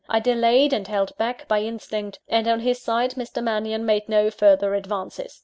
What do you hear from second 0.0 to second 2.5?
I delayed and held back, by instinct; and,